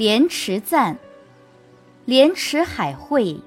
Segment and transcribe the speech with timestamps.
[0.00, 0.96] 莲池赞，
[2.06, 3.38] 莲池海会，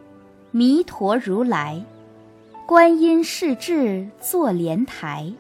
[0.51, 1.83] 弥陀如来，
[2.67, 5.33] 观音世智坐莲台，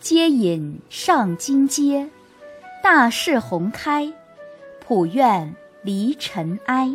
[0.00, 2.10] 接引上金阶，
[2.82, 4.12] 大势宏开，
[4.84, 6.92] 普愿离尘埃。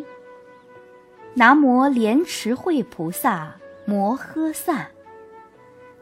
[1.33, 3.55] 南无莲池会菩萨
[3.85, 4.89] 摩诃萨，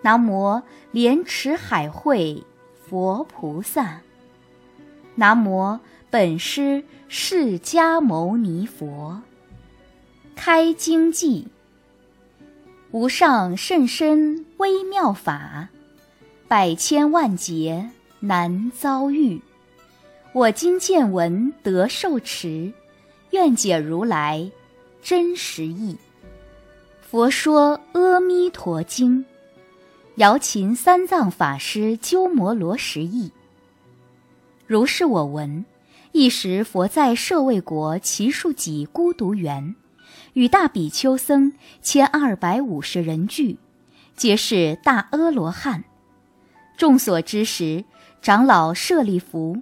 [0.02, 2.44] 南无莲池海会
[2.88, 4.02] 佛菩萨，
[5.14, 5.80] 南无
[6.12, 9.22] 本师释迦牟尼佛。
[10.36, 11.46] 开经偈：
[12.90, 15.70] 无上甚深微妙法，
[16.48, 17.92] 百千万劫
[18.22, 19.40] 难遭遇。
[20.34, 22.74] 我今见闻得受持，
[23.30, 24.50] 愿解如来
[25.04, 25.96] 真实义。
[27.02, 29.20] 佛说《阿弥陀经》，
[30.16, 33.32] 瑶琴三藏法师鸠摩罗什译。
[34.66, 35.64] 如是我闻：
[36.12, 39.76] 一时佛在舍卫国祇树给孤独园，
[40.34, 43.60] 与大比丘僧千二百五十人聚，
[44.16, 45.84] 皆是大阿罗汉。
[46.76, 47.86] 众所知时，
[48.24, 49.62] 长老舍利弗、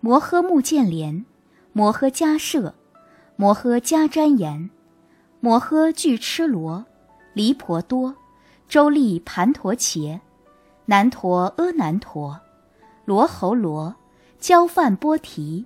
[0.00, 1.24] 摩诃目犍连、
[1.72, 2.74] 摩诃迦摄、
[3.36, 4.70] 摩诃迦旃延、
[5.38, 6.84] 摩诃俱笞罗、
[7.34, 8.16] 离婆多、
[8.68, 10.20] 周利盘陀伽、
[10.86, 12.40] 难陀阿难陀、
[13.04, 13.94] 罗侯罗。
[14.40, 15.64] 焦梵波提、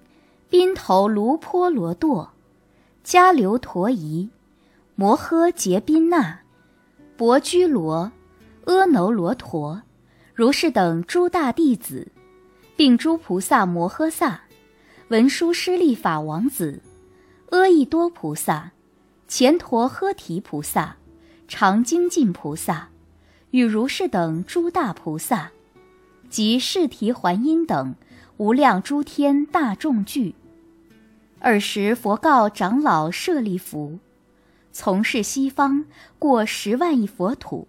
[0.50, 2.28] 宾头卢波罗堕、
[3.04, 4.30] 迦留陀夷、
[4.94, 6.41] 摩诃结宾那、
[7.18, 8.10] 薄居罗、
[8.64, 9.82] 阿耨罗陀，
[10.32, 12.08] 如是等诸大弟子，
[12.76, 14.41] 并诸菩萨摩诃萨、
[15.08, 16.80] 文殊师利法王子、
[17.50, 18.72] 阿逸多菩萨、
[19.28, 20.96] 乾陀诃提菩萨、
[21.46, 22.88] 常精进菩萨，
[23.50, 25.50] 与如是等诸大菩萨，
[26.30, 27.94] 及释提桓因等。
[28.39, 30.36] 无量诸天大众聚。
[31.41, 33.98] 尔时佛告长老舍利弗：
[34.70, 35.84] 从事西方
[36.21, 37.66] 过十万亿佛土，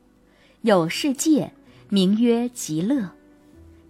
[0.61, 1.51] 有世界
[1.89, 3.09] 名曰极乐，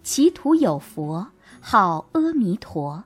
[0.04, 1.28] 其土有佛
[1.60, 3.04] 号阿弥陀。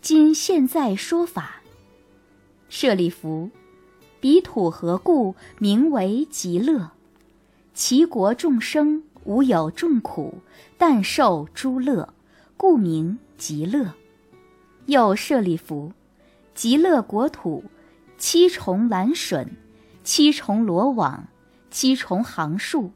[0.00, 1.60] 今现在说法。
[2.70, 3.50] 舍利弗，
[4.18, 6.92] 彼土何故名为极乐？
[7.74, 10.38] 其国众生无有众苦，
[10.78, 12.14] 但受诸乐。
[12.62, 13.94] 故名极乐。
[14.84, 15.94] 又舍利弗，
[16.54, 17.64] 极乐国土，
[18.18, 19.56] 七重蓝笋，
[20.04, 21.26] 七重罗网，
[21.70, 22.92] 七重行树，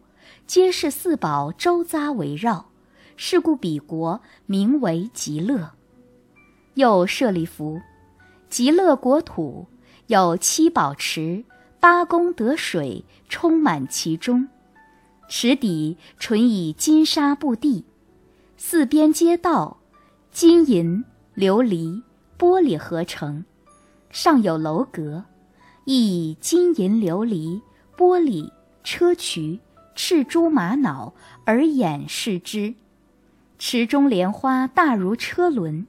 [0.46, 2.66] 皆是四宝周匝围绕。
[3.16, 5.70] 是故彼国名为极乐。
[6.74, 7.80] 又舍利弗，
[8.50, 9.66] 极乐国土
[10.08, 11.42] 有七宝池，
[11.80, 14.46] 八功德水充满其中，
[15.26, 17.86] 池底纯以金沙布地。
[18.56, 19.78] 四边街道，
[20.30, 21.04] 金银
[21.36, 22.02] 琉璃
[22.38, 23.44] 玻璃合成，
[24.10, 25.24] 上有楼阁，
[25.84, 27.60] 亦以金银琉璃
[27.96, 28.50] 玻璃
[28.84, 29.58] 砗磲
[29.94, 31.12] 赤珠玛瑙
[31.44, 32.74] 而掩饰之。
[33.58, 35.86] 池中莲花大如车轮，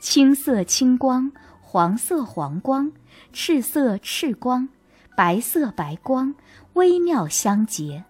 [0.00, 2.92] 青色青光，黄色黄光，
[3.32, 4.68] 赤色赤光，
[5.16, 6.34] 白色白光，
[6.74, 8.04] 微妙相结。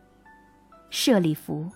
[0.90, 1.70] 舍利弗。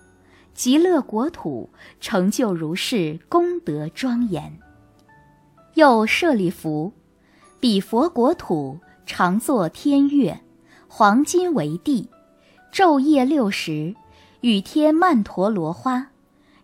[0.59, 1.69] 极乐国土
[2.01, 4.59] 成就如是功德庄严。
[5.75, 6.91] 又舍利弗，
[7.61, 10.41] 彼佛国土常作天乐，
[10.89, 12.09] 黄金为地，
[12.73, 13.95] 昼夜六时，
[14.41, 16.07] 雨天曼陀罗花。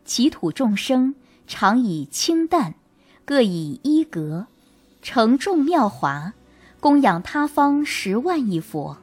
[0.03, 1.15] 其土众生
[1.47, 2.75] 常以清淡，
[3.23, 4.47] 各以衣革，
[5.01, 6.33] 成众妙华，
[6.81, 8.97] 供养他方十万亿佛。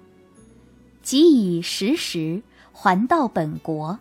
[1.02, 2.42] 即以时时
[2.74, 3.98] 还到本国。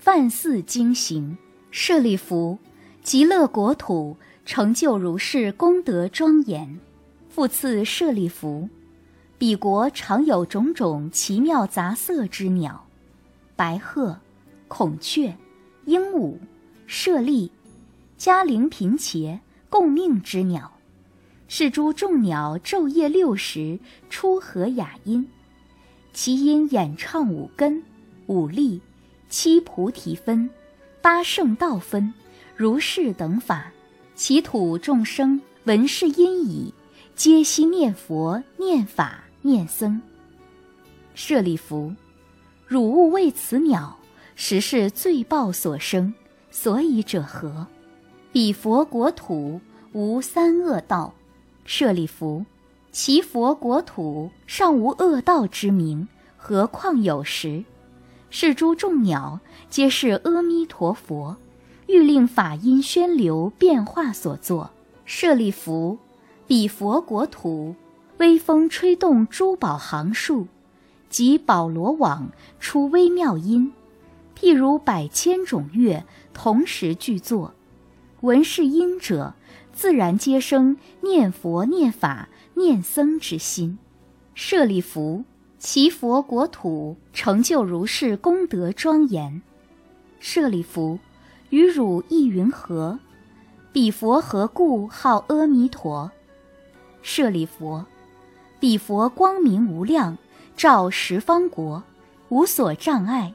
[0.00, 1.36] 梵四经行，
[1.70, 2.58] 舍利弗，
[3.02, 4.16] 极乐国土
[4.46, 6.80] 成就如是功德庄严。
[7.28, 8.70] 复次舍利弗，
[9.36, 12.86] 彼国常有种种奇妙杂色之鸟，
[13.54, 14.18] 白鹤、
[14.68, 15.36] 孔雀、
[15.84, 16.38] 鹦鹉、
[16.86, 17.52] 舍利、
[18.18, 19.38] 迦陵频伽
[19.68, 20.72] 共命之鸟，
[21.46, 23.78] 是诸众鸟昼夜六时
[24.08, 25.28] 出和雅音，
[26.14, 27.82] 其音演唱五根、
[28.28, 28.80] 五力。
[29.30, 30.50] 七菩提分，
[31.00, 32.12] 八圣道分，
[32.56, 33.72] 如是等法，
[34.16, 36.74] 其土众生闻是因已，
[37.14, 40.02] 皆悉念佛、念法、念僧。
[41.14, 41.94] 舍利弗，
[42.66, 43.96] 汝勿为此鸟，
[44.34, 46.12] 实是罪报所生，
[46.50, 47.68] 所以者何？
[48.32, 49.60] 彼佛国土
[49.92, 51.14] 无三恶道。
[51.64, 52.44] 舍利弗，
[52.90, 57.62] 其佛国土尚无恶道之名，何况有时？
[58.32, 61.36] 是诸众鸟，皆是阿弥陀佛，
[61.88, 64.70] 欲令法音宣流变化所作。
[65.04, 65.98] 舍利弗，
[66.46, 67.74] 彼佛国土，
[68.18, 70.46] 微风吹动珠宝行树，
[71.08, 72.30] 及宝罗网
[72.60, 73.72] 出微妙音，
[74.38, 77.54] 譬如百千种乐同时具作，
[78.20, 79.34] 闻是音者，
[79.72, 83.76] 自然皆生念佛、念法、念僧之心。
[84.34, 85.24] 舍利弗，
[85.60, 89.42] 其佛国土成就如是功德庄严。
[90.18, 90.98] 舍利弗，
[91.50, 92.98] 与汝意云何？
[93.70, 96.10] 彼佛何故号阿弥陀？
[97.02, 97.84] 舍利弗，
[98.58, 100.16] 彼佛光明无量，
[100.56, 101.82] 照十方国，
[102.30, 103.34] 无所障碍，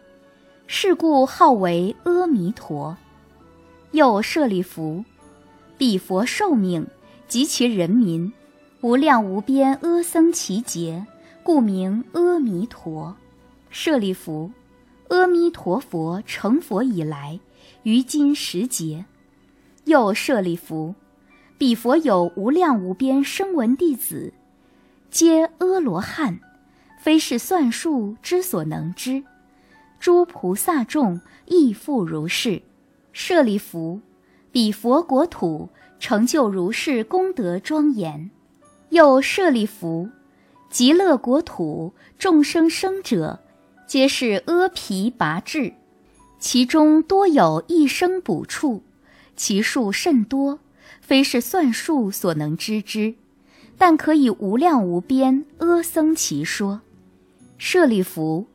[0.65, 2.97] 是故号为阿弥陀。
[3.91, 5.05] 又舍利弗，
[5.77, 6.87] 彼佛寿命
[7.27, 8.33] 及其人民。
[8.81, 11.05] 无量无边阿僧祇劫，
[11.45, 13.15] 故名阿弥陀。
[13.69, 14.49] 舍利弗，
[15.09, 17.39] 阿弥陀佛成佛以来，
[17.83, 19.05] 于今时节。
[19.83, 20.95] 又舍利弗，
[21.59, 24.33] 彼佛有无量无边声闻弟子，
[25.11, 26.39] 皆阿罗汉，
[26.99, 29.23] 非是算数之所能知。
[29.99, 32.59] 诸菩萨众亦复如是。
[33.13, 34.01] 舍利弗，
[34.51, 35.69] 彼佛国土
[35.99, 38.31] 成就如是功德庄严。
[38.89, 40.09] 又舍利弗，
[40.75, 43.39] 极乐国土众生生者，
[43.87, 45.71] 皆是阿毗跋致，
[46.37, 48.83] 其中多有一生补处，
[49.37, 50.59] 其数甚多，
[50.99, 53.15] 非是算数所能知之，
[53.77, 56.81] 但可以无量无边阿僧祇说。
[57.57, 58.45] 舍利弗，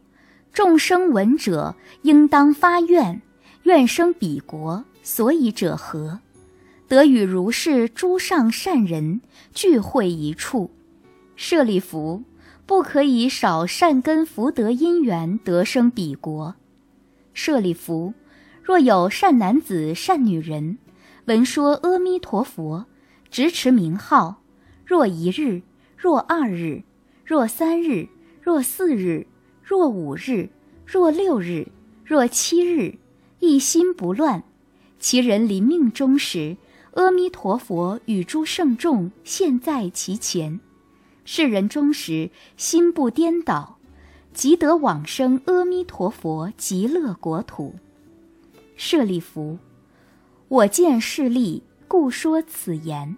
[0.53, 3.23] 众生闻者，应当发愿，
[3.63, 6.21] 愿生彼国，所以者何？
[6.87, 9.23] 得与如是诸上善人
[9.55, 10.71] 聚会一处，
[11.43, 12.23] 舍利弗，
[12.67, 16.55] 不可以少善根福德因缘得生彼国。
[17.33, 18.13] 舍利弗，
[18.63, 20.77] 若有善男子善女人，
[21.25, 22.85] 闻说阿弥陀佛，
[23.31, 24.43] 执持名号，
[24.85, 25.63] 若一日，
[25.97, 26.83] 若二日，
[27.25, 28.11] 若三日，
[28.43, 29.27] 若四日，
[29.63, 30.51] 若五日，
[30.85, 31.69] 若六日，
[32.05, 32.99] 若七日，
[33.39, 34.43] 一心不乱，
[34.99, 36.59] 其人临命终时。
[36.93, 40.61] 阿弥陀佛与诸圣众现，在其前，
[41.33, 43.79] 世人终时心不颠倒，
[44.35, 47.77] 即得往生阿弥陀佛极乐国土。
[48.75, 49.57] 舍利弗，
[50.49, 53.17] 我见势利，故说此言。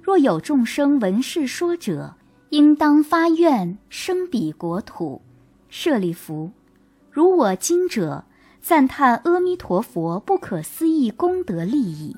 [0.00, 2.14] 若有众生闻是说者，
[2.48, 5.20] 应当发愿生彼国土。
[5.68, 6.52] 舍利弗，
[7.10, 8.24] 如我今者
[8.62, 12.16] 赞叹阿弥陀佛不可思议功德利益。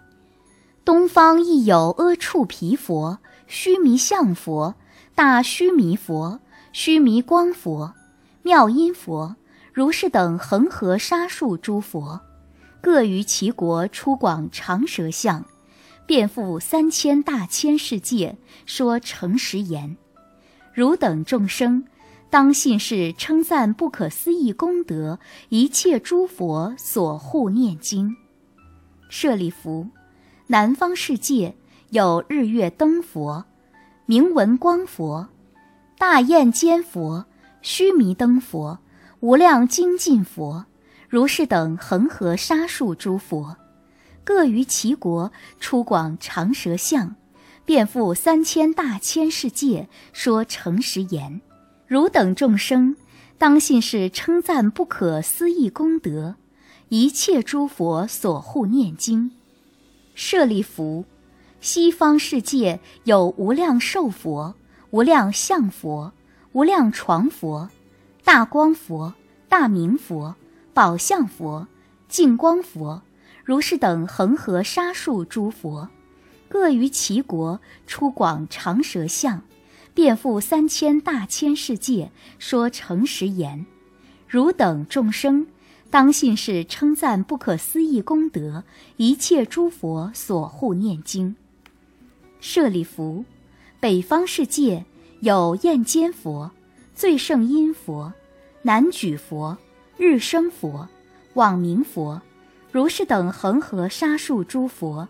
[0.85, 3.19] 东方亦有阿处毗佛、
[3.49, 4.77] 须弥相佛、
[5.15, 6.41] 大须弥佛、
[6.73, 7.95] 须弥光佛、
[8.43, 9.37] 妙音佛、
[9.73, 12.21] 如是等恒河沙数诸佛，
[12.81, 15.45] 各于其国出广长舌相，
[16.07, 18.37] 遍覆三千大千世界，
[18.67, 19.97] 说诚实言。
[20.73, 21.85] 汝等众生，
[22.31, 25.19] 当信是称赞不可思议功德，
[25.51, 28.17] 一切诸佛所护念经。
[29.09, 29.89] 舍利弗。
[30.49, 31.55] 南方世界
[31.91, 33.47] 有日月灯佛、
[34.13, 35.29] 明文光佛、
[35.97, 37.25] 大焰尖佛、
[37.63, 38.79] 须弥灯佛、
[39.21, 40.67] 无量精进佛、
[41.09, 43.57] 如是等恒河沙数诸佛，
[44.23, 47.17] 各于其国出广长舌相，
[47.65, 51.41] 遍覆三千大千世界，说诚实言。
[51.87, 52.95] 汝等众生，
[53.39, 56.35] 当信是称赞不可思议功德，
[56.91, 59.31] 一切诸佛所护念经。
[60.15, 61.07] 舍利弗，
[61.63, 64.57] 西方世界有无量寿佛、
[64.91, 66.13] 无量相佛、
[66.51, 67.71] 无量床佛、
[68.25, 69.15] 大光佛、
[69.49, 70.35] 大明佛、
[70.75, 71.69] 宝相佛、
[72.09, 73.03] 净光佛，
[73.45, 75.89] 如是等恒河沙数诸佛，
[76.49, 79.45] 各于其国出广长舌相，
[79.95, 83.65] 遍覆三千大千世界，说诚实言：
[84.27, 85.47] 汝等众生。
[85.91, 88.65] 当信是称赞不可思议功德，
[88.97, 91.37] 一切诸佛所护念经。
[92.43, 93.25] 舍利弗，
[93.79, 94.85] 北方世界
[95.21, 96.51] 有焰尖佛、
[96.93, 98.13] 最胜音佛、
[98.63, 99.57] 南举佛、
[99.97, 100.89] 日生佛、
[101.35, 102.21] 网明佛，
[102.73, 105.07] 如是等恒河沙数诸佛，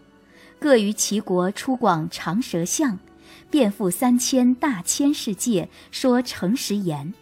[0.59, 2.99] 各于其国出广长舌相，
[3.51, 7.15] 遍覆三千大千世界，说诚实言。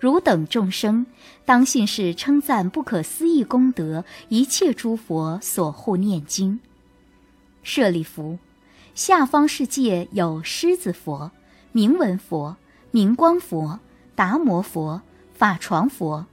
[0.00, 1.06] 汝等众生，
[1.44, 6.58] 当信是称赞不可思议功德，一切诸佛所护念经。
[7.62, 8.36] 舍利弗，
[8.98, 11.30] 下方世界有狮子佛、
[11.70, 12.56] 明文佛、
[12.90, 13.78] 明光佛、
[14.16, 15.02] 达摩佛、
[15.32, 16.26] 法床佛、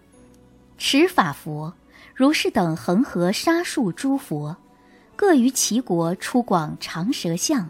[0.75, 1.75] 持法佛，
[2.15, 4.57] 如是等恒河沙数诸佛，
[5.15, 7.69] 各于其国出广长舌相，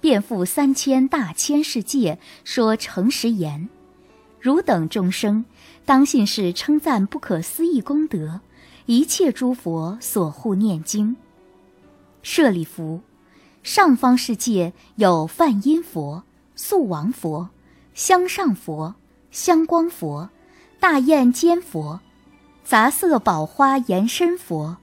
[0.00, 3.68] 遍覆三千大千世界，说诚实言：
[4.40, 5.44] 汝等众生，
[5.84, 8.40] 当信是称赞不可思议功德，
[8.86, 11.14] 一切诸佛所护念经。
[12.24, 13.00] 舍利弗，
[13.64, 16.22] 上方世界有梵音佛、
[16.54, 17.48] 素王佛、
[17.94, 18.94] 香上佛、
[19.30, 20.28] 香光佛、
[20.78, 21.98] 大焰坚佛、
[22.62, 24.76] 杂色宝花延伸佛、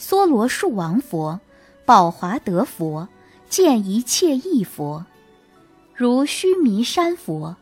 [0.00, 1.40] 梭罗树王佛、
[1.84, 3.06] 宝华德佛。
[3.50, 5.04] 见一切异佛，
[5.94, 7.54] 如须弥山佛、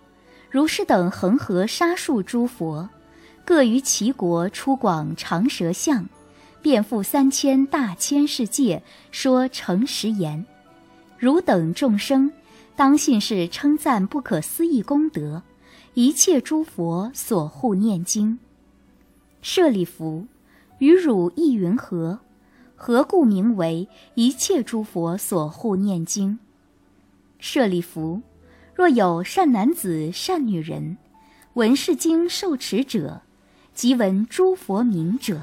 [0.48, 2.88] 如是等恒河沙数诸佛，
[3.44, 6.08] 各于其国出广长舌相，
[6.62, 10.46] 遍覆三千大千世界，说诚实言：
[11.20, 12.32] 汝等众生，
[12.74, 15.42] 当信是称赞不可思议功德，
[15.92, 18.38] 一切诸佛所护念经。
[19.42, 20.26] 舍利弗，
[20.78, 22.20] 与汝意云何？
[22.74, 26.38] 何故名为一切诸佛所护念经？
[27.38, 28.22] 舍利弗，
[28.74, 30.96] 若有善男子、善女人，
[31.52, 33.20] 闻是经受持者，
[33.74, 35.42] 即闻诸佛名者，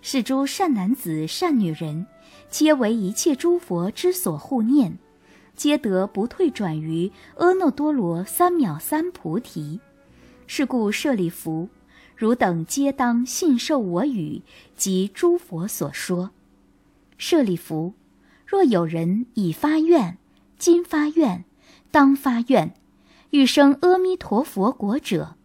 [0.00, 2.06] 是诸善男子、善女人，
[2.48, 4.98] 皆为一切诸佛之所护念，
[5.54, 9.80] 皆得不退转于阿耨多罗三藐三菩提。
[10.46, 11.68] 是故舍利弗，
[12.16, 14.42] 汝等皆当信受我语
[14.76, 16.30] 及诸佛所说。
[17.16, 17.94] 舍利弗，
[18.46, 20.18] 若有人已发愿，
[20.58, 21.44] 今发愿，
[21.90, 22.74] 当发愿，
[23.30, 25.36] 欲生阿弥陀佛国者，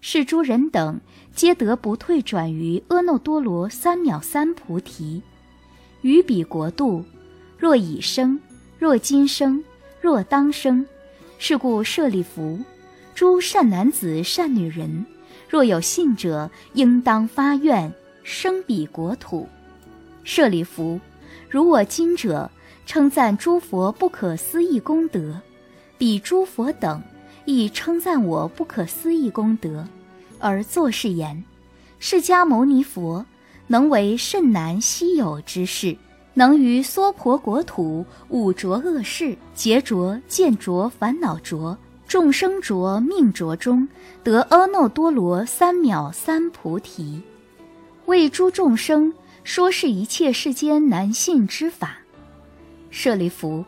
[0.00, 1.00] 是诸人等
[1.34, 5.22] 皆得不退转于阿耨多罗三藐三菩提。
[6.02, 7.04] 于彼国度，
[7.58, 8.40] 若已生，
[8.86, 9.64] 若今生，
[10.00, 10.86] 若当生。
[11.38, 12.60] 是故舍利弗，
[13.16, 15.04] 诸善男子、善女人，
[15.48, 19.48] 若有信者，应当发愿生彼国土。
[20.22, 21.00] 舍利弗。
[21.50, 22.48] 如我今者
[22.86, 25.40] 称赞诸佛不可思议功德，
[25.98, 27.02] 彼诸佛等
[27.44, 29.84] 亦称赞我不可思议功德，
[30.38, 31.42] 而作是言：
[31.98, 33.26] 释迦牟尼佛
[33.66, 35.96] 能为甚难稀有之事，
[36.38, 41.76] 能于娑婆国土五浊恶世、劫浊、见浊、烦恼浊、
[42.06, 43.88] 众生浊、命浊中
[44.22, 47.22] 得阿耨多罗三藐三菩提，
[48.04, 49.12] 为诸众生。
[49.44, 51.98] 说是一切世间难信之法，
[52.90, 53.64] 舍利弗，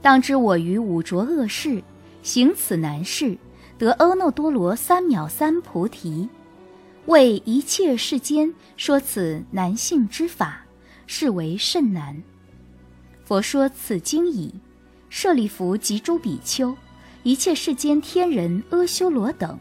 [0.00, 1.82] 当知我于五浊恶世
[2.22, 3.36] 行此难事，
[3.76, 6.28] 得阿耨多罗三藐三菩提，
[7.06, 10.64] 为一切世间说此难信之法，
[11.06, 12.22] 是为甚难。
[13.24, 14.54] 佛说此经已，
[15.08, 16.76] 舍利弗及诸比丘，
[17.22, 19.58] 一切世间天人阿修罗等，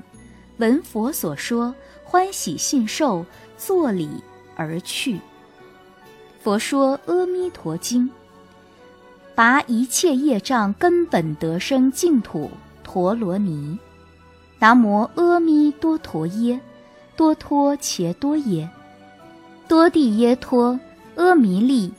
[0.57, 1.73] 闻佛所说，
[2.03, 3.25] 欢喜信受，
[3.57, 4.09] 作礼
[4.55, 5.19] 而去。
[6.41, 8.07] 佛说《阿弥陀经》，
[9.33, 12.51] 拔一切业障根本得生净土
[12.83, 13.77] 陀罗尼。
[14.59, 16.59] 南无阿弥多陀耶，
[17.15, 18.69] 多托且多耶，
[19.67, 20.79] 多地耶托
[21.15, 21.91] 阿弥利，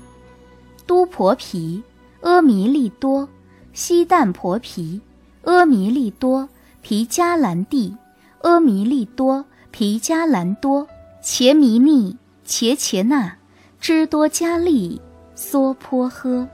[0.86, 1.82] 都婆毗
[2.20, 3.28] 阿弥利多，
[3.72, 5.00] 悉旦婆毗
[5.42, 6.48] 阿弥利多，
[6.82, 7.96] 毗迦兰地
[8.42, 10.86] 阿弥利多，毗迦兰多，
[11.22, 13.36] 伽弥尼伽伽那。
[13.78, 15.00] 支多迦利
[15.34, 16.48] 娑婆诃。